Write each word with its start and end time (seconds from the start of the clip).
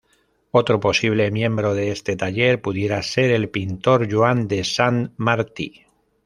Otro 0.49 0.79
posible 0.79 1.29
miembro 1.29 1.75
de 1.75 1.91
este 1.91 2.15
taller 2.15 2.59
pudiera 2.59 3.03
ser 3.03 3.29
el 3.29 3.49
pintor 3.51 4.11
Joan 4.11 4.47
de 4.47 4.63
Sant 4.63 5.13
Martí. 5.17 5.83